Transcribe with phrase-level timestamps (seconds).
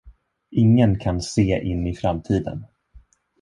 [0.51, 2.63] Ingen kan se in i framtiden.